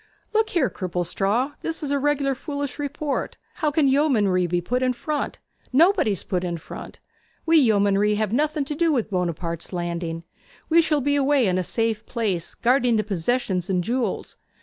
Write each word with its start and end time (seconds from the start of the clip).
'Look 0.33 0.49
here, 0.49 0.67
Cripplestraw. 0.67 1.53
This 1.61 1.83
is 1.83 1.91
a 1.91 1.99
reg'lar 1.99 2.33
foolish 2.33 2.79
report. 2.79 3.37
How 3.57 3.69
can 3.69 3.87
yeomanry 3.87 4.47
be 4.47 4.59
put 4.59 4.81
in 4.81 4.93
front? 4.93 5.37
Nobody's 5.71 6.23
put 6.23 6.43
in 6.43 6.57
front. 6.57 6.99
We 7.45 7.59
yeomanry 7.59 8.15
have 8.15 8.33
nothing 8.33 8.65
to 8.65 8.73
do 8.73 8.91
with 8.91 9.11
Buonaparte's 9.11 9.71
landing. 9.71 10.23
We 10.69 10.81
shall 10.81 11.01
be 11.01 11.15
away 11.15 11.45
in 11.45 11.59
a 11.59 11.63
safe 11.63 12.03
place, 12.07 12.55
guarding 12.55 12.95
the 12.95 13.03
possessions 13.03 13.69
and 13.69 13.83
jewels. 13.83 14.37